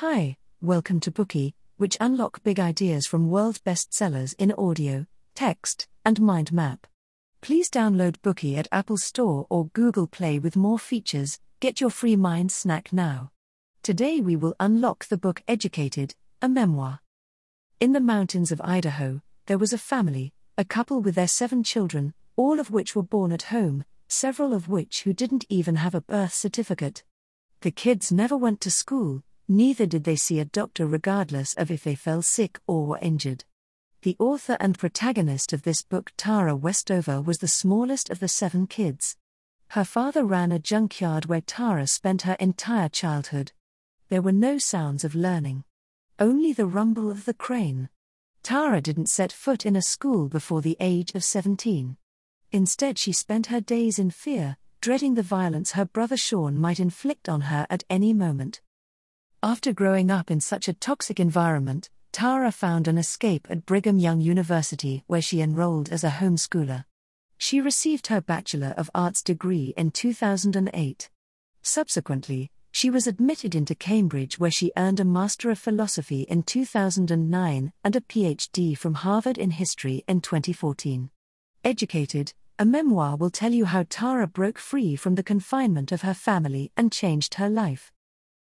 Hi, 0.00 0.36
welcome 0.60 1.00
to 1.00 1.10
Bookey, 1.10 1.54
which 1.78 1.96
unlock 2.02 2.42
big 2.42 2.60
ideas 2.60 3.06
from 3.06 3.30
world 3.30 3.60
bestsellers 3.64 4.34
in 4.38 4.52
audio, 4.52 5.06
text, 5.34 5.88
and 6.04 6.20
mind 6.20 6.52
map. 6.52 6.86
Please 7.40 7.70
download 7.70 8.18
Bookey 8.18 8.58
at 8.58 8.68
Apple 8.70 8.98
Store 8.98 9.46
or 9.48 9.68
Google 9.68 10.06
Play 10.06 10.38
with 10.38 10.54
more 10.54 10.78
features. 10.78 11.40
Get 11.60 11.80
your 11.80 11.88
free 11.88 12.14
mind 12.14 12.52
snack 12.52 12.92
now. 12.92 13.30
Today 13.82 14.20
we 14.20 14.36
will 14.36 14.54
unlock 14.60 15.06
the 15.06 15.16
book 15.16 15.42
Educated, 15.48 16.14
a 16.42 16.48
memoir. 16.50 17.00
In 17.80 17.94
the 17.94 17.98
mountains 17.98 18.52
of 18.52 18.60
Idaho, 18.60 19.22
there 19.46 19.56
was 19.56 19.72
a 19.72 19.78
family, 19.78 20.34
a 20.58 20.64
couple 20.66 21.00
with 21.00 21.14
their 21.14 21.26
seven 21.26 21.62
children, 21.62 22.12
all 22.36 22.60
of 22.60 22.70
which 22.70 22.94
were 22.94 23.02
born 23.02 23.32
at 23.32 23.44
home, 23.44 23.82
several 24.08 24.52
of 24.52 24.68
which 24.68 25.04
who 25.04 25.14
didn't 25.14 25.46
even 25.48 25.76
have 25.76 25.94
a 25.94 26.02
birth 26.02 26.34
certificate. 26.34 27.02
The 27.62 27.70
kids 27.70 28.12
never 28.12 28.36
went 28.36 28.60
to 28.60 28.70
school, 28.70 29.22
neither 29.48 29.86
did 29.86 30.04
they 30.04 30.16
see 30.16 30.40
a 30.40 30.44
doctor 30.44 30.86
regardless 30.86 31.54
of 31.54 31.70
if 31.70 31.84
they 31.84 31.94
fell 31.94 32.22
sick 32.22 32.58
or 32.66 32.86
were 32.86 32.98
injured. 33.00 33.44
The 34.02 34.16
author 34.18 34.56
and 34.60 34.78
protagonist 34.78 35.52
of 35.52 35.62
this 35.62 35.82
book, 35.82 36.12
Tara 36.16 36.54
Westover, 36.54 37.20
was 37.20 37.38
the 37.38 37.48
smallest 37.48 38.10
of 38.10 38.20
the 38.20 38.28
seven 38.28 38.66
kids. 38.66 39.16
Her 39.68 39.84
father 39.84 40.24
ran 40.24 40.52
a 40.52 40.58
junkyard 40.58 41.26
where 41.26 41.40
Tara 41.40 41.86
spent 41.86 42.22
her 42.22 42.36
entire 42.38 42.88
childhood. 42.88 43.52
There 44.08 44.22
were 44.22 44.32
no 44.32 44.58
sounds 44.58 45.04
of 45.04 45.14
learning, 45.14 45.64
only 46.18 46.52
the 46.52 46.66
rumble 46.66 47.10
of 47.10 47.24
the 47.24 47.34
crane. 47.34 47.88
Tara 48.42 48.80
didn't 48.80 49.08
set 49.08 49.32
foot 49.32 49.66
in 49.66 49.74
a 49.74 49.82
school 49.82 50.28
before 50.28 50.62
the 50.62 50.76
age 50.78 51.12
of 51.14 51.24
17. 51.24 51.96
Instead, 52.52 52.96
she 52.96 53.12
spent 53.12 53.46
her 53.46 53.60
days 53.60 53.98
in 53.98 54.10
fear, 54.10 54.56
dreading 54.80 55.14
the 55.14 55.22
violence 55.22 55.72
her 55.72 55.84
brother 55.84 56.16
Sean 56.16 56.56
might 56.56 56.78
inflict 56.78 57.28
on 57.28 57.40
her 57.42 57.66
at 57.68 57.82
any 57.90 58.12
moment. 58.12 58.60
After 59.42 59.72
growing 59.72 60.10
up 60.10 60.30
in 60.30 60.40
such 60.40 60.66
a 60.66 60.72
toxic 60.72 61.20
environment, 61.20 61.90
Tara 62.10 62.50
found 62.50 62.88
an 62.88 62.96
escape 62.96 63.46
at 63.50 63.66
Brigham 63.66 63.98
Young 63.98 64.20
University 64.20 65.04
where 65.06 65.20
she 65.20 65.40
enrolled 65.40 65.90
as 65.90 66.02
a 66.02 66.10
homeschooler. 66.10 66.84
She 67.36 67.60
received 67.60 68.06
her 68.06 68.20
Bachelor 68.20 68.72
of 68.78 68.90
Arts 68.94 69.22
degree 69.22 69.74
in 69.76 69.90
2008. 69.90 71.10
Subsequently, 71.62 72.50
she 72.72 72.88
was 72.90 73.06
admitted 73.06 73.54
into 73.54 73.74
Cambridge 73.74 74.38
where 74.38 74.50
she 74.50 74.72
earned 74.76 75.00
a 75.00 75.04
Master 75.04 75.50
of 75.50 75.58
Philosophy 75.58 76.22
in 76.22 76.42
2009 76.42 77.72
and 77.84 77.96
a 77.96 78.00
PhD 78.00 78.76
from 78.76 78.94
Harvard 78.94 79.36
in 79.36 79.50
History 79.50 80.02
in 80.08 80.22
2014. 80.22 81.10
Educated, 81.62 82.32
a 82.58 82.64
memoir 82.64 83.16
will 83.16 83.30
tell 83.30 83.52
you 83.52 83.66
how 83.66 83.84
Tara 83.88 84.26
broke 84.26 84.58
free 84.58 84.96
from 84.96 85.14
the 85.14 85.22
confinement 85.22 85.92
of 85.92 86.02
her 86.02 86.14
family 86.14 86.72
and 86.76 86.90
changed 86.90 87.34
her 87.34 87.50
life. 87.50 87.92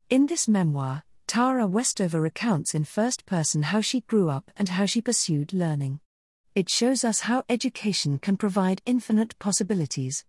In 0.09 0.27
this 0.27 0.47
memoir, 0.47 1.03
Tara 1.27 1.67
Westover 1.67 2.21
recounts 2.21 2.77
in 2.77 2.85
first 2.85 3.27
person 3.27 3.65
how 3.65 3.81
she 3.81 4.03
grew 4.03 4.31
up 4.31 4.53
and 4.57 4.69
how 4.69 4.87
she 4.87 5.01
pursued 5.01 5.53
learning. 5.53 5.99
It 6.55 6.71
shows 6.71 7.03
us 7.03 7.23
how 7.23 7.43
education 7.49 8.21
can 8.21 8.37
provide 8.37 8.83
infinite 8.87 9.37
possibilities. 9.41 10.25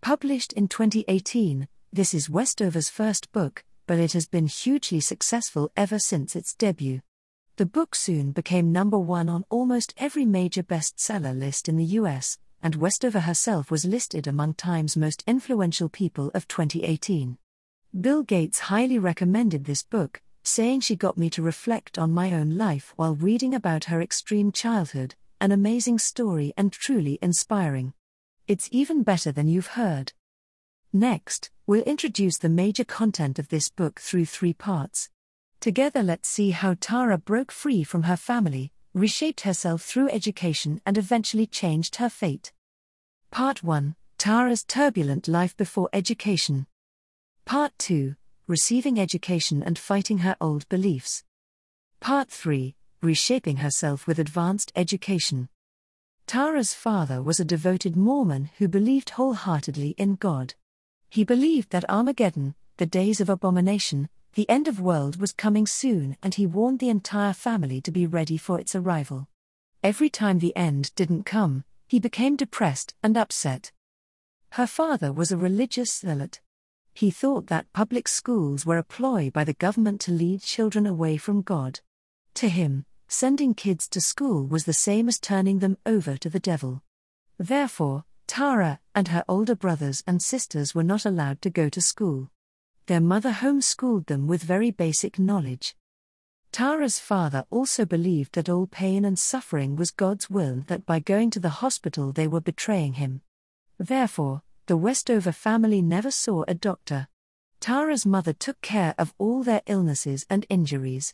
Published 0.00 0.52
in 0.54 0.66
2018, 0.66 1.68
this 1.92 2.12
is 2.12 2.28
Westover's 2.28 2.88
first 2.88 3.30
book, 3.30 3.62
but 3.86 4.00
it 4.00 4.14
has 4.14 4.26
been 4.26 4.48
hugely 4.48 4.98
successful 4.98 5.70
ever 5.76 6.00
since 6.00 6.34
its 6.34 6.52
debut. 6.52 7.00
The 7.54 7.66
book 7.66 7.94
soon 7.94 8.32
became 8.32 8.72
number 8.72 8.98
one 8.98 9.28
on 9.28 9.44
almost 9.48 9.94
every 9.96 10.24
major 10.24 10.64
bestseller 10.64 11.38
list 11.38 11.68
in 11.68 11.76
the 11.76 11.92
US, 12.00 12.36
and 12.64 12.74
Westover 12.74 13.20
herself 13.20 13.70
was 13.70 13.84
listed 13.84 14.26
among 14.26 14.54
Time's 14.54 14.96
most 14.96 15.22
influential 15.24 15.88
people 15.88 16.32
of 16.34 16.48
2018. 16.48 17.38
Bill 17.98 18.22
Gates 18.22 18.60
highly 18.60 19.00
recommended 19.00 19.64
this 19.64 19.82
book, 19.82 20.22
saying 20.44 20.80
she 20.80 20.94
got 20.94 21.18
me 21.18 21.28
to 21.30 21.42
reflect 21.42 21.98
on 21.98 22.12
my 22.12 22.32
own 22.32 22.56
life 22.56 22.92
while 22.94 23.16
reading 23.16 23.52
about 23.52 23.86
her 23.86 24.00
extreme 24.00 24.52
childhood, 24.52 25.16
an 25.40 25.50
amazing 25.50 25.98
story 25.98 26.52
and 26.56 26.72
truly 26.72 27.18
inspiring. 27.20 27.92
It's 28.46 28.68
even 28.70 29.02
better 29.02 29.32
than 29.32 29.48
you've 29.48 29.74
heard. 29.74 30.12
Next, 30.92 31.50
we'll 31.66 31.82
introduce 31.82 32.38
the 32.38 32.48
major 32.48 32.84
content 32.84 33.40
of 33.40 33.48
this 33.48 33.68
book 33.68 33.98
through 33.98 34.26
three 34.26 34.54
parts. 34.54 35.10
Together, 35.58 36.04
let's 36.04 36.28
see 36.28 36.50
how 36.50 36.76
Tara 36.78 37.18
broke 37.18 37.50
free 37.50 37.82
from 37.82 38.04
her 38.04 38.16
family, 38.16 38.70
reshaped 38.94 39.40
herself 39.40 39.82
through 39.82 40.10
education, 40.10 40.80
and 40.86 40.96
eventually 40.96 41.46
changed 41.46 41.96
her 41.96 42.08
fate. 42.08 42.52
Part 43.32 43.64
1 43.64 43.96
Tara's 44.16 44.62
Turbulent 44.62 45.26
Life 45.26 45.56
Before 45.56 45.88
Education. 45.92 46.68
Part 47.50 47.76
2 47.78 48.14
Receiving 48.46 49.00
Education 49.00 49.60
and 49.60 49.76
Fighting 49.76 50.18
Her 50.18 50.36
Old 50.40 50.68
Beliefs. 50.68 51.24
Part 51.98 52.30
3 52.30 52.76
Reshaping 53.02 53.56
Herself 53.56 54.06
with 54.06 54.20
Advanced 54.20 54.70
Education. 54.76 55.48
Tara's 56.28 56.74
father 56.74 57.20
was 57.20 57.40
a 57.40 57.44
devoted 57.44 57.96
Mormon 57.96 58.50
who 58.58 58.68
believed 58.68 59.10
wholeheartedly 59.10 59.96
in 59.98 60.14
God. 60.14 60.54
He 61.08 61.24
believed 61.24 61.70
that 61.70 61.90
Armageddon, 61.90 62.54
the 62.76 62.86
days 62.86 63.20
of 63.20 63.28
abomination, 63.28 64.08
the 64.34 64.48
end 64.48 64.68
of 64.68 64.78
world 64.78 65.20
was 65.20 65.32
coming 65.32 65.66
soon 65.66 66.16
and 66.22 66.34
he 66.34 66.46
warned 66.46 66.78
the 66.78 66.88
entire 66.88 67.32
family 67.32 67.80
to 67.80 67.90
be 67.90 68.06
ready 68.06 68.36
for 68.36 68.60
its 68.60 68.76
arrival. 68.76 69.26
Every 69.82 70.08
time 70.08 70.38
the 70.38 70.56
end 70.56 70.94
didn't 70.94 71.26
come, 71.26 71.64
he 71.88 71.98
became 71.98 72.36
depressed 72.36 72.94
and 73.02 73.16
upset. 73.16 73.72
Her 74.50 74.68
father 74.68 75.12
was 75.12 75.32
a 75.32 75.36
religious 75.36 75.92
zealot. 75.92 76.40
He 76.92 77.10
thought 77.10 77.46
that 77.46 77.72
public 77.72 78.08
schools 78.08 78.66
were 78.66 78.78
a 78.78 78.84
ploy 78.84 79.30
by 79.30 79.44
the 79.44 79.54
government 79.54 80.00
to 80.02 80.12
lead 80.12 80.42
children 80.42 80.86
away 80.86 81.16
from 81.16 81.42
God. 81.42 81.80
To 82.34 82.48
him, 82.48 82.84
sending 83.08 83.54
kids 83.54 83.88
to 83.88 84.00
school 84.00 84.46
was 84.46 84.64
the 84.64 84.72
same 84.72 85.08
as 85.08 85.18
turning 85.18 85.60
them 85.60 85.78
over 85.86 86.16
to 86.18 86.28
the 86.28 86.40
devil. 86.40 86.82
Therefore, 87.38 88.04
Tara 88.26 88.80
and 88.94 89.08
her 89.08 89.24
older 89.28 89.56
brothers 89.56 90.04
and 90.06 90.22
sisters 90.22 90.74
were 90.74 90.84
not 90.84 91.04
allowed 91.04 91.42
to 91.42 91.50
go 91.50 91.68
to 91.68 91.80
school. 91.80 92.30
Their 92.86 93.00
mother 93.00 93.32
homeschooled 93.32 94.06
them 94.06 94.26
with 94.26 94.42
very 94.42 94.70
basic 94.70 95.18
knowledge. 95.18 95.74
Tara's 96.52 96.98
father 96.98 97.44
also 97.50 97.84
believed 97.84 98.34
that 98.34 98.48
all 98.48 98.66
pain 98.66 99.04
and 99.04 99.18
suffering 99.18 99.76
was 99.76 99.90
God's 99.92 100.28
will, 100.28 100.64
that 100.66 100.84
by 100.84 100.98
going 100.98 101.30
to 101.30 101.40
the 101.40 101.60
hospital 101.62 102.12
they 102.12 102.26
were 102.26 102.40
betraying 102.40 102.94
him. 102.94 103.22
Therefore, 103.78 104.42
the 104.70 104.76
Westover 104.76 105.32
family 105.32 105.82
never 105.82 106.12
saw 106.12 106.44
a 106.46 106.54
doctor. 106.54 107.08
Tara's 107.58 108.06
mother 108.06 108.32
took 108.32 108.60
care 108.60 108.94
of 108.98 109.12
all 109.18 109.42
their 109.42 109.62
illnesses 109.66 110.24
and 110.30 110.46
injuries. 110.48 111.12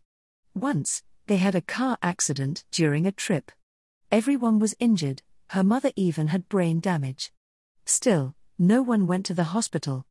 Once, 0.55 1.03
they 1.27 1.39
had 1.39 1.55
a 1.55 1.63
car 1.63 1.97
accident 2.03 2.67
during 2.71 3.07
a 3.07 3.13
trip. 3.13 3.51
Everyone 4.13 4.59
was 4.59 4.75
injured, 4.79 5.23
her 5.53 5.65
mother 5.65 5.91
even 5.97 6.27
had 6.27 6.51
brain 6.51 6.81
damage. 6.81 7.33
Still, 7.87 8.35
no 8.59 8.83
one 8.83 9.07
went 9.07 9.25
to 9.25 9.33
the 9.33 9.55
hospital. 9.57 10.05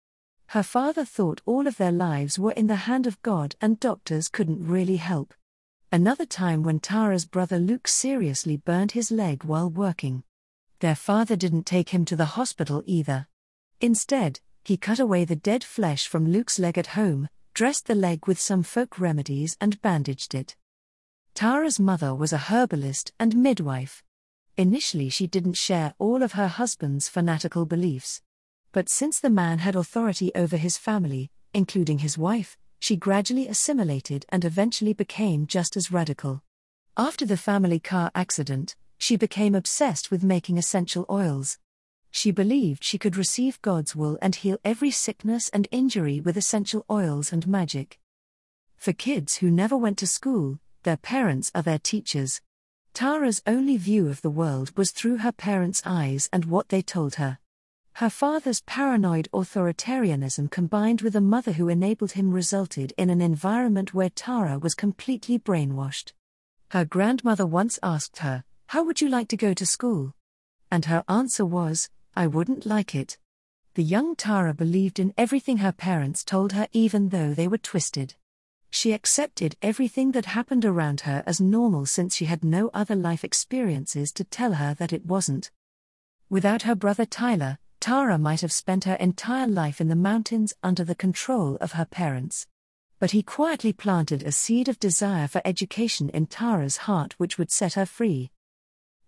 Her 0.48 0.64
father 0.64 1.06
thought 1.06 1.44
all 1.46 1.68
of 1.68 1.78
their 1.78 1.92
lives 1.92 2.40
were 2.40 2.54
in 2.54 2.66
the 2.66 2.88
hand 2.90 3.06
of 3.06 3.22
God 3.22 3.56
and 3.62 3.80
doctors 3.80 4.28
couldn't 4.28 4.68
really 4.68 4.98
help. 4.98 5.36
Another 5.92 6.26
time 6.26 6.64
when 6.64 6.80
Tara's 6.80 7.26
brother 7.26 7.60
Luke 7.60 7.88
seriously 7.88 8.58
burned 8.58 8.94
his 8.94 9.12
leg 9.12 9.44
while 9.44 9.70
working. 9.70 10.24
Their 10.80 10.96
father 10.96 11.36
didn't 11.36 11.68
take 11.68 11.90
him 11.90 12.06
to 12.06 12.16
the 12.16 12.34
hospital 12.34 12.82
either. 12.88 13.28
Instead, 13.86 14.40
he 14.64 14.78
cut 14.78 15.00
away 15.00 15.26
the 15.26 15.36
dead 15.36 15.64
flesh 15.64 16.08
from 16.08 16.28
Luke's 16.28 16.58
leg 16.58 16.76
at 16.76 16.98
home, 16.98 17.30
dressed 17.54 17.86
the 17.86 17.94
leg 17.94 18.26
with 18.26 18.40
some 18.40 18.64
folk 18.64 19.00
remedies, 19.00 19.56
and 19.62 19.80
bandaged 19.84 20.34
it. 20.34 20.56
Tara's 21.36 21.80
mother 21.80 22.16
was 22.16 22.34
a 22.34 22.50
herbalist 22.50 23.14
and 23.20 23.36
midwife. 23.36 24.04
Initially, 24.58 25.10
she 25.10 25.28
didn't 25.28 25.54
share 25.54 25.94
all 26.00 26.24
of 26.24 26.32
her 26.32 26.48
husband's 26.48 27.08
fanatical 27.08 27.68
beliefs. 27.68 28.24
But 28.72 28.90
since 28.90 29.20
the 29.20 29.30
man 29.30 29.60
had 29.60 29.76
authority 29.76 30.34
over 30.34 30.58
his 30.58 30.80
family, 30.80 31.30
including 31.54 32.00
his 32.00 32.18
wife, 32.18 32.58
she 32.80 32.96
gradually 32.96 33.48
assimilated 33.48 34.26
and 34.30 34.44
eventually 34.44 34.94
became 34.94 35.46
just 35.46 35.78
as 35.78 35.92
radical. 35.92 36.42
After 36.98 37.24
the 37.24 37.38
family 37.38 37.80
car 37.80 38.10
accident, 38.16 38.76
she 38.98 39.16
became 39.16 39.54
obsessed 39.54 40.10
with 40.10 40.24
making 40.24 40.58
essential 40.58 41.06
oils. 41.08 41.60
She 42.18 42.32
believed 42.32 42.82
she 42.82 42.98
could 42.98 43.18
receive 43.18 43.62
God's 43.62 43.94
will 43.94 44.18
and 44.22 44.34
heal 44.34 44.58
every 44.64 44.90
sickness 44.90 45.50
and 45.50 45.68
injury 45.70 46.22
with 46.22 46.38
essential 46.38 46.86
oils 46.90 47.34
and 47.34 47.46
magic. 47.46 48.00
For 48.78 48.94
kids 48.94 49.36
who 49.36 49.52
never 49.52 49.76
went 49.76 49.98
to 49.98 50.08
school, 50.08 50.60
their 50.84 50.96
parents 50.96 51.52
are 51.54 51.62
their 51.62 51.78
teachers. 51.78 52.40
Tara's 52.94 53.42
only 53.46 53.76
view 53.76 54.08
of 54.08 54.22
the 54.22 54.30
world 54.30 54.72
was 54.78 54.92
through 54.92 55.18
her 55.18 55.34
parents' 55.34 55.82
eyes 55.86 56.30
and 56.32 56.46
what 56.46 56.70
they 56.70 56.82
told 56.82 57.16
her. 57.16 57.38
Her 57.96 58.10
father's 58.10 58.62
paranoid 58.62 59.28
authoritarianism 59.34 60.50
combined 60.50 61.02
with 61.02 61.18
a 61.18 61.22
mother 61.22 61.52
who 61.52 61.68
enabled 61.68 62.14
him 62.14 62.32
resulted 62.32 62.94
in 62.98 63.10
an 63.10 63.20
environment 63.20 63.94
where 63.94 64.10
Tara 64.10 64.58
was 64.58 64.74
completely 64.74 65.38
brainwashed. 65.38 66.14
Her 66.70 66.86
grandmother 66.86 67.46
once 67.46 67.78
asked 67.84 68.20
her, 68.20 68.46
How 68.68 68.86
would 68.86 69.02
you 69.02 69.10
like 69.10 69.28
to 69.28 69.38
go 69.38 69.54
to 69.54 69.66
school? 69.66 70.14
And 70.72 70.86
her 70.86 71.04
answer 71.10 71.46
was, 71.46 71.90
I 72.16 72.28
wouldn't 72.28 72.66
like 72.66 72.96
it. 72.96 73.18
The 73.74 73.84
young 73.84 74.16
Tara 74.16 74.54
believed 74.54 75.00
in 75.00 75.14
everything 75.18 75.58
her 75.58 75.74
parents 75.74 76.24
told 76.24 76.54
her, 76.54 76.68
even 76.72 77.10
though 77.10 77.34
they 77.34 77.48
were 77.48 77.58
twisted. 77.58 78.16
She 78.70 78.94
accepted 78.94 79.58
everything 79.62 80.12
that 80.14 80.26
happened 80.28 80.64
around 80.64 81.02
her 81.02 81.24
as 81.26 81.42
normal 81.42 81.86
since 81.86 82.16
she 82.16 82.26
had 82.26 82.44
no 82.44 82.70
other 82.74 82.96
life 82.96 83.24
experiences 83.24 84.12
to 84.14 84.24
tell 84.24 84.54
her 84.54 84.74
that 84.76 84.94
it 84.94 85.06
wasn't. 85.06 85.52
Without 86.30 86.62
her 86.62 86.76
brother 86.76 87.06
Tyler, 87.06 87.58
Tara 87.80 88.18
might 88.18 88.42
have 88.42 88.52
spent 88.52 88.86
her 88.86 88.96
entire 88.96 89.48
life 89.48 89.82
in 89.82 89.90
the 89.90 89.96
mountains 89.96 90.54
under 90.64 90.84
the 90.84 90.96
control 90.96 91.58
of 91.62 91.74
her 91.74 91.86
parents. 91.86 92.48
But 92.98 93.12
he 93.12 93.24
quietly 93.24 93.74
planted 93.74 94.24
a 94.24 94.32
seed 94.32 94.70
of 94.70 94.80
desire 94.80 95.28
for 95.28 95.42
education 95.44 96.10
in 96.10 96.28
Tara's 96.28 96.78
heart 96.78 97.14
which 97.18 97.38
would 97.38 97.52
set 97.52 97.74
her 97.74 97.86
free. 97.86 98.32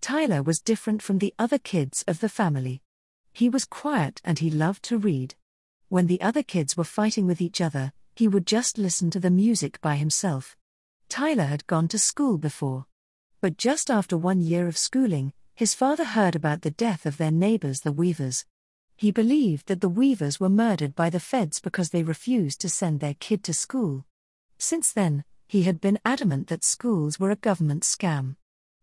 Tyler 0.01 0.43
was 0.43 0.59
different 0.59 1.01
from 1.01 1.19
the 1.19 1.33
other 1.39 1.57
kids 1.57 2.03
of 2.07 2.19
the 2.19 2.29
family. 2.29 2.81
He 3.37 3.49
was 3.49 3.65
quiet 3.65 4.19
and 4.23 4.39
he 4.39 4.49
loved 4.49 4.81
to 4.85 4.97
read. 4.97 5.35
When 5.89 6.07
the 6.07 6.19
other 6.21 6.41
kids 6.41 6.75
were 6.75 6.83
fighting 6.83 7.27
with 7.27 7.39
each 7.39 7.61
other, 7.61 7.93
he 8.15 8.27
would 8.27 8.47
just 8.47 8.79
listen 8.79 9.11
to 9.11 9.19
the 9.19 9.29
music 9.29 9.79
by 9.79 9.95
himself. 9.97 10.57
Tyler 11.07 11.43
had 11.43 11.67
gone 11.67 11.87
to 11.89 11.99
school 11.99 12.39
before. 12.39 12.87
But 13.39 13.55
just 13.55 13.91
after 13.91 14.17
one 14.17 14.41
year 14.41 14.67
of 14.67 14.75
schooling, 14.75 15.33
his 15.53 15.75
father 15.75 16.03
heard 16.03 16.35
about 16.35 16.63
the 16.63 16.71
death 16.71 17.05
of 17.05 17.17
their 17.17 17.29
neighbors, 17.29 17.81
the 17.81 17.91
Weavers. 17.91 18.43
He 18.95 19.11
believed 19.11 19.67
that 19.67 19.81
the 19.81 19.87
Weavers 19.87 20.39
were 20.39 20.49
murdered 20.49 20.95
by 20.95 21.11
the 21.11 21.19
feds 21.19 21.59
because 21.59 21.91
they 21.91 22.01
refused 22.01 22.59
to 22.61 22.69
send 22.69 23.01
their 23.01 23.13
kid 23.19 23.43
to 23.43 23.53
school. 23.53 24.07
Since 24.57 24.91
then, 24.91 25.23
he 25.45 25.61
had 25.61 25.79
been 25.79 25.99
adamant 26.03 26.47
that 26.47 26.63
schools 26.63 27.19
were 27.19 27.29
a 27.29 27.35
government 27.35 27.83
scam. 27.83 28.37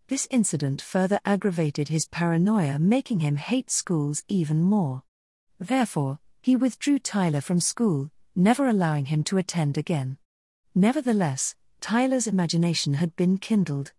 This 0.09 0.29
incident 0.31 0.83
further 0.83 1.19
aggravated 1.25 1.89
his 1.89 2.07
paranoia, 2.07 2.79
making 2.79 3.21
him 3.21 3.37
hate 3.37 3.71
schools 3.71 4.23
even 4.29 4.61
more. 4.61 5.03
Therefore, 5.59 6.19
he 6.43 6.57
withdrew 6.57 6.99
Tyler 6.99 7.41
from 7.41 7.59
school, 7.59 8.11
never 8.37 8.69
allowing 8.69 9.07
him 9.07 9.25
to 9.25 9.39
attend 9.39 9.79
again. 9.79 10.19
Nevertheless, 10.75 11.55
Tyler's 11.81 12.27
imagination 12.27 12.95
had 12.95 13.17
been 13.17 13.39
kindled. 13.39 13.93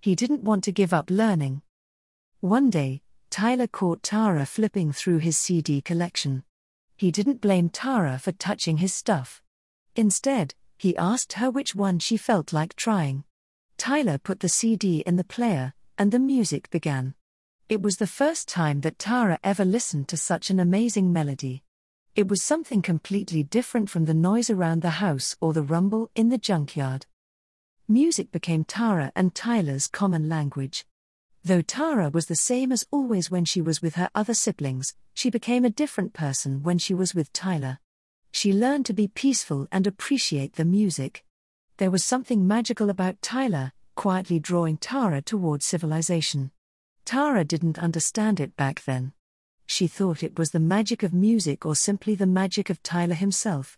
He 0.00 0.14
didn't 0.14 0.44
want 0.44 0.62
to 0.64 0.72
give 0.72 0.92
up 0.92 1.10
learning. 1.10 1.62
One 2.40 2.70
day, 2.70 3.02
Tyler 3.30 3.66
caught 3.66 4.04
Tara 4.04 4.46
flipping 4.46 4.92
through 4.92 5.18
his 5.18 5.36
CD 5.36 5.80
collection. 5.80 6.44
He 6.96 7.10
didn't 7.10 7.40
blame 7.40 7.68
Tara 7.68 8.18
for 8.18 8.30
touching 8.30 8.76
his 8.76 8.94
stuff. 8.94 9.42
Instead, 9.96 10.54
he 10.76 10.96
asked 10.96 11.34
her 11.34 11.50
which 11.50 11.74
one 11.74 11.98
she 11.98 12.16
felt 12.16 12.52
like 12.52 12.76
trying. 12.76 13.24
Tyler 13.88 14.18
put 14.18 14.40
the 14.40 14.50
CD 14.50 14.98
in 15.06 15.16
the 15.16 15.24
player, 15.24 15.72
and 15.96 16.12
the 16.12 16.18
music 16.18 16.68
began. 16.68 17.14
It 17.70 17.80
was 17.80 17.96
the 17.96 18.06
first 18.06 18.46
time 18.46 18.82
that 18.82 18.98
Tara 18.98 19.38
ever 19.42 19.64
listened 19.64 20.08
to 20.08 20.16
such 20.18 20.50
an 20.50 20.60
amazing 20.60 21.10
melody. 21.10 21.62
It 22.14 22.28
was 22.28 22.42
something 22.42 22.82
completely 22.82 23.42
different 23.42 23.88
from 23.88 24.04
the 24.04 24.12
noise 24.12 24.50
around 24.50 24.82
the 24.82 25.00
house 25.00 25.36
or 25.40 25.54
the 25.54 25.62
rumble 25.62 26.10
in 26.14 26.28
the 26.28 26.36
junkyard. 26.36 27.06
Music 27.88 28.30
became 28.30 28.62
Tara 28.62 29.10
and 29.16 29.34
Tyler's 29.34 29.86
common 29.86 30.28
language. 30.28 30.84
Though 31.42 31.62
Tara 31.62 32.10
was 32.10 32.26
the 32.26 32.36
same 32.36 32.72
as 32.72 32.86
always 32.90 33.30
when 33.30 33.46
she 33.46 33.62
was 33.62 33.80
with 33.80 33.94
her 33.94 34.10
other 34.14 34.34
siblings, 34.34 34.92
she 35.14 35.30
became 35.30 35.64
a 35.64 35.70
different 35.70 36.12
person 36.12 36.62
when 36.62 36.76
she 36.76 36.92
was 36.92 37.14
with 37.14 37.32
Tyler. 37.32 37.78
She 38.32 38.52
learned 38.52 38.84
to 38.84 38.92
be 38.92 39.08
peaceful 39.08 39.66
and 39.72 39.86
appreciate 39.86 40.56
the 40.56 40.66
music. 40.66 41.24
There 41.78 41.90
was 41.90 42.04
something 42.04 42.46
magical 42.46 42.90
about 42.90 43.22
Tyler, 43.22 43.72
quietly 43.98 44.38
drawing 44.38 44.76
Tara 44.76 45.20
toward 45.20 45.60
civilization. 45.60 46.52
Tara 47.04 47.42
didn't 47.42 47.80
understand 47.80 48.38
it 48.38 48.54
back 48.54 48.84
then. 48.84 49.12
She 49.66 49.88
thought 49.88 50.22
it 50.22 50.38
was 50.38 50.52
the 50.52 50.60
magic 50.60 51.02
of 51.02 51.12
music 51.12 51.66
or 51.66 51.74
simply 51.74 52.14
the 52.14 52.24
magic 52.24 52.70
of 52.70 52.80
Tyler 52.84 53.16
himself. 53.16 53.76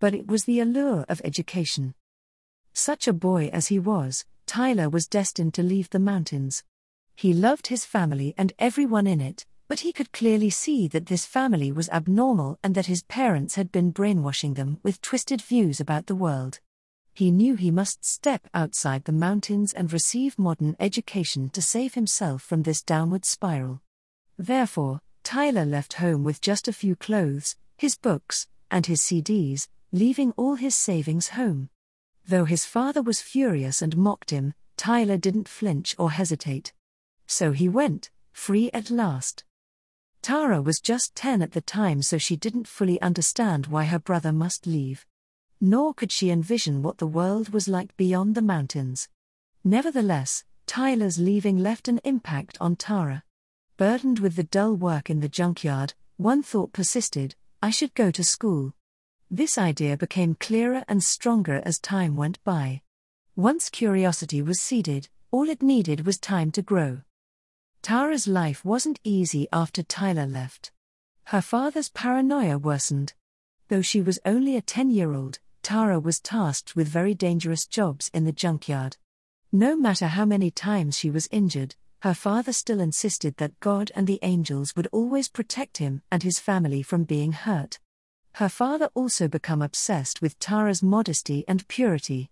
But 0.00 0.14
it 0.14 0.26
was 0.26 0.44
the 0.44 0.60
allure 0.60 1.04
of 1.06 1.20
education. 1.22 1.94
Such 2.72 3.06
a 3.06 3.12
boy 3.12 3.50
as 3.52 3.66
he 3.66 3.78
was, 3.78 4.24
Tyler 4.46 4.88
was 4.88 5.06
destined 5.06 5.52
to 5.52 5.62
leave 5.62 5.90
the 5.90 5.98
mountains. 5.98 6.62
He 7.14 7.34
loved 7.34 7.66
his 7.66 7.84
family 7.84 8.34
and 8.38 8.54
everyone 8.58 9.06
in 9.06 9.20
it, 9.20 9.44
but 9.68 9.80
he 9.80 9.92
could 9.92 10.12
clearly 10.12 10.48
see 10.48 10.88
that 10.88 11.06
this 11.06 11.26
family 11.26 11.70
was 11.72 11.90
abnormal 11.90 12.58
and 12.64 12.74
that 12.74 12.86
his 12.86 13.02
parents 13.02 13.56
had 13.56 13.70
been 13.70 13.90
brainwashing 13.90 14.54
them 14.54 14.78
with 14.82 15.02
twisted 15.02 15.42
views 15.42 15.78
about 15.78 16.06
the 16.06 16.14
world. 16.14 16.60
He 17.18 17.32
knew 17.32 17.56
he 17.56 17.72
must 17.72 18.04
step 18.04 18.46
outside 18.54 19.02
the 19.02 19.10
mountains 19.10 19.72
and 19.72 19.92
receive 19.92 20.38
modern 20.38 20.76
education 20.78 21.48
to 21.48 21.60
save 21.60 21.94
himself 21.94 22.42
from 22.42 22.62
this 22.62 22.80
downward 22.80 23.24
spiral. 23.24 23.82
Therefore, 24.38 25.00
Tyler 25.24 25.64
left 25.64 25.94
home 25.94 26.22
with 26.22 26.40
just 26.40 26.68
a 26.68 26.72
few 26.72 26.94
clothes, 26.94 27.56
his 27.76 27.96
books, 27.96 28.46
and 28.70 28.86
his 28.86 29.00
CDs, 29.00 29.66
leaving 29.90 30.30
all 30.36 30.54
his 30.54 30.76
savings 30.76 31.30
home. 31.30 31.70
Though 32.24 32.44
his 32.44 32.64
father 32.64 33.02
was 33.02 33.20
furious 33.20 33.82
and 33.82 33.96
mocked 33.96 34.30
him, 34.30 34.54
Tyler 34.76 35.16
didn't 35.16 35.48
flinch 35.48 35.96
or 35.98 36.12
hesitate. 36.12 36.72
So 37.26 37.50
he 37.50 37.68
went, 37.68 38.10
free 38.30 38.70
at 38.72 38.90
last. 38.92 39.42
Tara 40.22 40.62
was 40.62 40.78
just 40.78 41.16
10 41.16 41.42
at 41.42 41.50
the 41.50 41.62
time, 41.62 42.00
so 42.00 42.16
she 42.16 42.36
didn't 42.36 42.68
fully 42.68 43.02
understand 43.02 43.66
why 43.66 43.86
her 43.86 43.98
brother 43.98 44.32
must 44.32 44.68
leave. 44.68 45.04
Nor 45.60 45.94
could 45.94 46.12
she 46.12 46.30
envision 46.30 46.82
what 46.82 46.98
the 46.98 47.06
world 47.06 47.48
was 47.48 47.68
like 47.68 47.96
beyond 47.96 48.34
the 48.34 48.42
mountains. 48.42 49.08
Nevertheless, 49.64 50.44
Tyler's 50.66 51.18
leaving 51.18 51.58
left 51.58 51.88
an 51.88 52.00
impact 52.04 52.56
on 52.60 52.76
Tara. 52.76 53.24
Burdened 53.76 54.20
with 54.20 54.36
the 54.36 54.44
dull 54.44 54.74
work 54.74 55.10
in 55.10 55.20
the 55.20 55.28
junkyard, 55.28 55.94
one 56.16 56.42
thought 56.42 56.72
persisted 56.72 57.34
I 57.62 57.70
should 57.70 57.94
go 57.94 58.10
to 58.10 58.22
school. 58.22 58.74
This 59.30 59.58
idea 59.58 59.96
became 59.96 60.36
clearer 60.36 60.84
and 60.88 61.02
stronger 61.02 61.60
as 61.64 61.78
time 61.78 62.16
went 62.16 62.42
by. 62.44 62.82
Once 63.34 63.68
curiosity 63.68 64.40
was 64.42 64.60
seeded, 64.60 65.08
all 65.30 65.48
it 65.48 65.62
needed 65.62 66.06
was 66.06 66.18
time 66.18 66.50
to 66.52 66.62
grow. 66.62 67.02
Tara's 67.82 68.26
life 68.26 68.64
wasn't 68.64 69.00
easy 69.04 69.46
after 69.52 69.82
Tyler 69.82 70.26
left. 70.26 70.72
Her 71.24 71.40
father's 71.40 71.88
paranoia 71.88 72.58
worsened. 72.58 73.14
Though 73.68 73.82
she 73.82 74.00
was 74.00 74.18
only 74.24 74.56
a 74.56 74.62
10 74.62 74.90
year 74.90 75.12
old, 75.12 75.40
Tara 75.62 76.00
was 76.00 76.20
tasked 76.20 76.76
with 76.76 76.88
very 76.88 77.14
dangerous 77.14 77.66
jobs 77.66 78.10
in 78.14 78.24
the 78.24 78.32
junkyard. 78.32 78.96
No 79.52 79.76
matter 79.76 80.06
how 80.06 80.24
many 80.24 80.50
times 80.50 80.96
she 80.96 81.10
was 81.10 81.28
injured, 81.30 81.76
her 82.00 82.14
father 82.14 82.52
still 82.52 82.80
insisted 82.80 83.36
that 83.36 83.58
God 83.60 83.90
and 83.94 84.06
the 84.06 84.18
angels 84.22 84.74
would 84.76 84.88
always 84.92 85.28
protect 85.28 85.78
him 85.78 86.02
and 86.10 86.22
his 86.22 86.38
family 86.38 86.82
from 86.82 87.04
being 87.04 87.32
hurt. 87.32 87.78
Her 88.34 88.48
father 88.48 88.88
also 88.94 89.28
became 89.28 89.62
obsessed 89.62 90.22
with 90.22 90.38
Tara's 90.38 90.82
modesty 90.82 91.44
and 91.48 91.66
purity. 91.68 92.30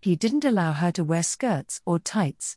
He 0.00 0.16
didn't 0.16 0.44
allow 0.44 0.72
her 0.72 0.92
to 0.92 1.04
wear 1.04 1.22
skirts 1.22 1.80
or 1.86 1.98
tights 1.98 2.56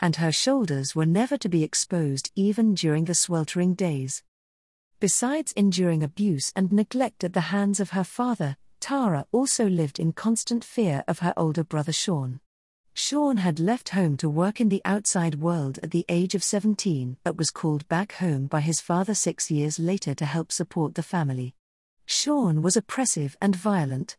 and 0.00 0.16
her 0.16 0.32
shoulders 0.32 0.94
were 0.94 1.06
never 1.06 1.36
to 1.38 1.48
be 1.48 1.62
exposed 1.62 2.30
even 2.34 2.74
during 2.74 3.04
the 3.04 3.14
sweltering 3.14 3.74
days. 3.74 4.22
Besides 5.00 5.52
enduring 5.52 6.02
abuse 6.02 6.52
and 6.54 6.72
neglect 6.72 7.24
at 7.24 7.32
the 7.32 7.52
hands 7.52 7.80
of 7.80 7.90
her 7.90 8.04
father, 8.04 8.56
Tara 8.80 9.26
also 9.32 9.68
lived 9.68 9.98
in 9.98 10.12
constant 10.12 10.64
fear 10.64 11.04
of 11.08 11.20
her 11.20 11.34
older 11.36 11.64
brother 11.64 11.92
Sean. 11.92 12.40
Sean 12.94 13.36
had 13.36 13.60
left 13.60 13.90
home 13.90 14.16
to 14.16 14.28
work 14.28 14.60
in 14.60 14.70
the 14.70 14.80
outside 14.84 15.34
world 15.34 15.78
at 15.82 15.90
the 15.90 16.06
age 16.08 16.34
of 16.34 16.42
17 16.42 17.18
but 17.22 17.36
was 17.36 17.50
called 17.50 17.86
back 17.88 18.12
home 18.14 18.46
by 18.46 18.60
his 18.60 18.80
father 18.80 19.14
six 19.14 19.50
years 19.50 19.78
later 19.78 20.14
to 20.14 20.24
help 20.24 20.50
support 20.50 20.94
the 20.94 21.02
family. 21.02 21.54
Sean 22.06 22.62
was 22.62 22.76
oppressive 22.76 23.36
and 23.42 23.54
violent. 23.54 24.16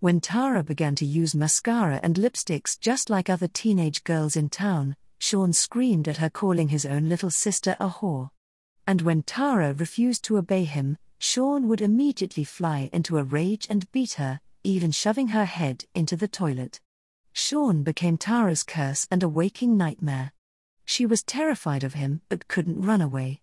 When 0.00 0.20
Tara 0.20 0.62
began 0.64 0.94
to 0.96 1.06
use 1.06 1.34
mascara 1.34 2.00
and 2.02 2.16
lipsticks 2.16 2.78
just 2.78 3.08
like 3.08 3.30
other 3.30 3.48
teenage 3.48 4.02
girls 4.04 4.34
in 4.34 4.48
town, 4.48 4.96
Sean 5.18 5.52
screamed 5.52 6.08
at 6.08 6.18
her, 6.18 6.28
calling 6.28 6.68
his 6.68 6.84
own 6.84 7.08
little 7.08 7.30
sister 7.30 7.76
a 7.78 7.88
whore. 7.88 8.30
And 8.86 9.02
when 9.02 9.22
Tara 9.22 9.72
refused 9.72 10.24
to 10.24 10.36
obey 10.36 10.64
him, 10.64 10.98
Sean 11.18 11.68
would 11.68 11.80
immediately 11.80 12.44
fly 12.44 12.90
into 12.92 13.18
a 13.18 13.24
rage 13.24 13.66
and 13.70 13.90
beat 13.92 14.14
her, 14.14 14.40
even 14.62 14.90
shoving 14.90 15.28
her 15.28 15.44
head 15.44 15.84
into 15.94 16.16
the 16.16 16.28
toilet. 16.28 16.80
Sean 17.32 17.82
became 17.82 18.16
Tara's 18.16 18.62
curse 18.62 19.06
and 19.10 19.22
a 19.22 19.28
waking 19.28 19.76
nightmare. 19.76 20.32
She 20.84 21.06
was 21.06 21.22
terrified 21.22 21.84
of 21.84 21.94
him 21.94 22.22
but 22.28 22.48
couldn't 22.48 22.80
run 22.80 23.00
away. 23.00 23.42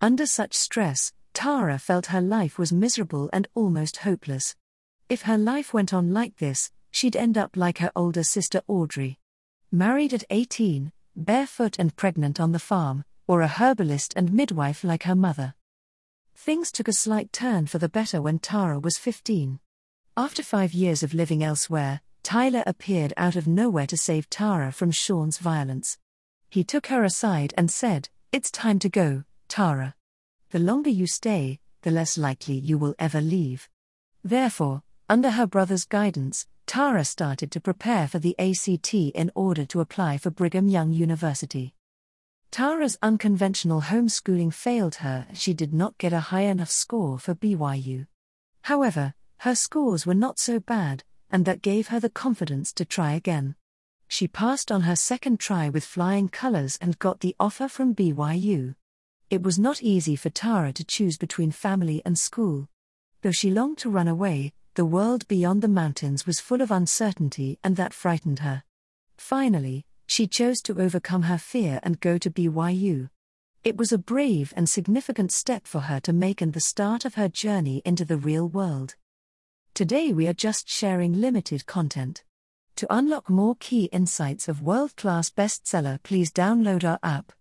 Under 0.00 0.26
such 0.26 0.54
stress, 0.54 1.12
Tara 1.34 1.78
felt 1.78 2.06
her 2.06 2.20
life 2.20 2.58
was 2.58 2.72
miserable 2.72 3.30
and 3.32 3.48
almost 3.54 3.98
hopeless. 3.98 4.54
If 5.08 5.22
her 5.22 5.38
life 5.38 5.72
went 5.72 5.92
on 5.92 6.12
like 6.12 6.36
this, 6.36 6.70
she'd 6.90 7.16
end 7.16 7.38
up 7.38 7.56
like 7.56 7.78
her 7.78 7.92
older 7.96 8.22
sister 8.22 8.62
Audrey. 8.68 9.18
Married 9.70 10.12
at 10.12 10.24
18, 10.30 10.92
barefoot 11.16 11.78
and 11.78 11.96
pregnant 11.96 12.38
on 12.38 12.52
the 12.52 12.58
farm, 12.58 13.04
or 13.26 13.40
a 13.40 13.48
herbalist 13.48 14.12
and 14.16 14.32
midwife 14.32 14.84
like 14.84 15.04
her 15.04 15.14
mother. 15.14 15.54
Things 16.44 16.72
took 16.72 16.88
a 16.88 16.92
slight 16.92 17.32
turn 17.32 17.66
for 17.66 17.78
the 17.78 17.88
better 17.88 18.20
when 18.20 18.40
Tara 18.40 18.80
was 18.80 18.98
15. 18.98 19.60
After 20.16 20.42
five 20.42 20.72
years 20.72 21.04
of 21.04 21.14
living 21.14 21.44
elsewhere, 21.44 22.00
Tyler 22.24 22.64
appeared 22.66 23.12
out 23.16 23.36
of 23.36 23.46
nowhere 23.46 23.86
to 23.86 23.96
save 23.96 24.28
Tara 24.28 24.72
from 24.72 24.90
Sean's 24.90 25.38
violence. 25.38 25.98
He 26.50 26.64
took 26.64 26.88
her 26.88 27.04
aside 27.04 27.54
and 27.56 27.70
said, 27.70 28.08
It's 28.32 28.50
time 28.50 28.80
to 28.80 28.88
go, 28.88 29.22
Tara. 29.46 29.94
The 30.50 30.58
longer 30.58 30.90
you 30.90 31.06
stay, 31.06 31.60
the 31.82 31.92
less 31.92 32.18
likely 32.18 32.54
you 32.54 32.76
will 32.76 32.96
ever 32.98 33.20
leave. 33.20 33.68
Therefore, 34.24 34.82
under 35.08 35.30
her 35.30 35.46
brother's 35.46 35.84
guidance, 35.84 36.48
Tara 36.66 37.04
started 37.04 37.52
to 37.52 37.60
prepare 37.60 38.08
for 38.08 38.18
the 38.18 38.36
ACT 38.40 38.92
in 38.92 39.30
order 39.36 39.64
to 39.66 39.78
apply 39.78 40.18
for 40.18 40.30
Brigham 40.30 40.66
Young 40.66 40.90
University. 40.90 41.72
Tara's 42.52 42.98
unconventional 43.00 43.80
homeschooling 43.80 44.52
failed 44.52 44.96
her, 44.96 45.26
she 45.32 45.54
did 45.54 45.72
not 45.72 45.96
get 45.96 46.12
a 46.12 46.20
high 46.20 46.42
enough 46.42 46.70
score 46.70 47.18
for 47.18 47.34
BYU. 47.34 48.06
However, 48.60 49.14
her 49.38 49.54
scores 49.54 50.04
were 50.04 50.12
not 50.12 50.38
so 50.38 50.60
bad, 50.60 51.02
and 51.30 51.46
that 51.46 51.62
gave 51.62 51.88
her 51.88 51.98
the 51.98 52.10
confidence 52.10 52.70
to 52.74 52.84
try 52.84 53.12
again. 53.12 53.56
She 54.06 54.28
passed 54.28 54.70
on 54.70 54.82
her 54.82 54.96
second 54.96 55.40
try 55.40 55.70
with 55.70 55.82
flying 55.82 56.28
colors 56.28 56.76
and 56.82 56.98
got 56.98 57.20
the 57.20 57.34
offer 57.40 57.68
from 57.68 57.94
BYU. 57.94 58.74
It 59.30 59.42
was 59.42 59.58
not 59.58 59.82
easy 59.82 60.14
for 60.14 60.28
Tara 60.28 60.74
to 60.74 60.84
choose 60.84 61.16
between 61.16 61.52
family 61.52 62.02
and 62.04 62.18
school. 62.18 62.68
Though 63.22 63.32
she 63.32 63.50
longed 63.50 63.78
to 63.78 63.88
run 63.88 64.08
away, 64.08 64.52
the 64.74 64.84
world 64.84 65.26
beyond 65.26 65.62
the 65.62 65.68
mountains 65.68 66.26
was 66.26 66.38
full 66.38 66.60
of 66.60 66.70
uncertainty 66.70 67.58
and 67.64 67.76
that 67.76 67.94
frightened 67.94 68.40
her. 68.40 68.62
Finally, 69.16 69.86
she 70.12 70.26
chose 70.26 70.60
to 70.60 70.78
overcome 70.78 71.22
her 71.22 71.38
fear 71.38 71.80
and 71.82 71.98
go 71.98 72.18
to 72.18 72.30
BYU. 72.30 73.08
It 73.64 73.78
was 73.78 73.92
a 73.92 73.96
brave 74.12 74.52
and 74.54 74.68
significant 74.68 75.32
step 75.32 75.66
for 75.66 75.80
her 75.80 76.00
to 76.00 76.12
make 76.12 76.42
and 76.42 76.52
the 76.52 76.60
start 76.60 77.06
of 77.06 77.14
her 77.14 77.30
journey 77.30 77.80
into 77.86 78.04
the 78.04 78.18
real 78.18 78.46
world. 78.46 78.94
Today 79.72 80.12
we 80.12 80.28
are 80.28 80.34
just 80.34 80.68
sharing 80.68 81.18
limited 81.18 81.64
content. 81.64 82.24
To 82.76 82.94
unlock 82.94 83.30
more 83.30 83.56
key 83.58 83.84
insights 83.84 84.48
of 84.48 84.60
world 84.60 84.94
class 84.96 85.30
bestseller, 85.30 86.02
please 86.02 86.30
download 86.30 86.84
our 86.84 86.98
app. 87.02 87.32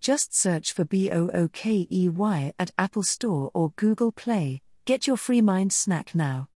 Just 0.00 0.32
search 0.32 0.72
for 0.72 0.84
BOOKEY 0.84 2.52
at 2.56 2.70
Apple 2.78 3.02
Store 3.02 3.50
or 3.52 3.72
Google 3.74 4.12
Play. 4.12 4.62
Get 4.84 5.08
your 5.08 5.16
free 5.16 5.40
mind 5.40 5.72
snack 5.72 6.14
now. 6.14 6.48